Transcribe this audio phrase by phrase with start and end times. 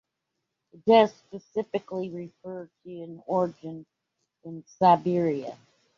[0.73, 3.85] It does specifically refer to an origin
[4.43, 5.55] in Siberia.